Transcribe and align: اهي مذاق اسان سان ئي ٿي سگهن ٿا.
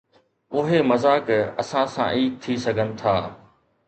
اهي 0.59 0.79
مذاق 0.91 1.27
اسان 1.61 1.85
سان 1.95 2.07
ئي 2.15 2.25
ٿي 2.47 2.53
سگهن 2.63 2.89
ٿا. 3.01 3.15